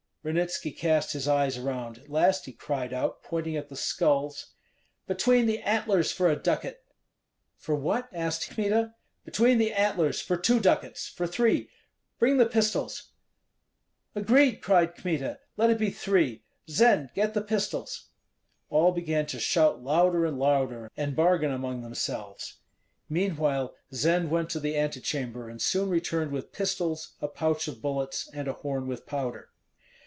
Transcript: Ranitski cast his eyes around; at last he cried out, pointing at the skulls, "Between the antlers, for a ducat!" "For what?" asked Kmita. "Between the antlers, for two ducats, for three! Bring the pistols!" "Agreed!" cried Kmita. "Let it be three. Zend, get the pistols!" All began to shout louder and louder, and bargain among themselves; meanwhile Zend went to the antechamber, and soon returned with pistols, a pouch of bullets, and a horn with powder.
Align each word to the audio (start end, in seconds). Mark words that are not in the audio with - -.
Ranitski 0.23 0.71
cast 0.77 1.13
his 1.13 1.27
eyes 1.27 1.57
around; 1.57 1.97
at 1.97 2.07
last 2.07 2.45
he 2.45 2.51
cried 2.53 2.93
out, 2.93 3.23
pointing 3.23 3.57
at 3.57 3.69
the 3.69 3.75
skulls, 3.75 4.53
"Between 5.07 5.47
the 5.47 5.57
antlers, 5.63 6.11
for 6.11 6.29
a 6.29 6.35
ducat!" 6.39 6.83
"For 7.57 7.73
what?" 7.73 8.07
asked 8.13 8.51
Kmita. 8.51 8.93
"Between 9.25 9.57
the 9.57 9.73
antlers, 9.73 10.21
for 10.21 10.37
two 10.37 10.59
ducats, 10.59 11.07
for 11.09 11.25
three! 11.25 11.71
Bring 12.19 12.37
the 12.37 12.45
pistols!" 12.45 13.13
"Agreed!" 14.13 14.61
cried 14.61 14.93
Kmita. 14.93 15.39
"Let 15.57 15.71
it 15.71 15.79
be 15.79 15.89
three. 15.89 16.43
Zend, 16.69 17.09
get 17.15 17.33
the 17.33 17.41
pistols!" 17.41 18.09
All 18.69 18.91
began 18.91 19.25
to 19.25 19.39
shout 19.39 19.81
louder 19.83 20.23
and 20.27 20.37
louder, 20.37 20.91
and 20.95 21.15
bargain 21.15 21.51
among 21.51 21.81
themselves; 21.81 22.57
meanwhile 23.09 23.73
Zend 23.91 24.29
went 24.29 24.51
to 24.51 24.59
the 24.59 24.77
antechamber, 24.77 25.49
and 25.49 25.59
soon 25.59 25.89
returned 25.89 26.29
with 26.31 26.51
pistols, 26.51 27.13
a 27.23 27.27
pouch 27.27 27.67
of 27.67 27.81
bullets, 27.81 28.29
and 28.31 28.47
a 28.47 28.53
horn 28.53 28.85
with 28.85 29.07
powder. 29.07 29.47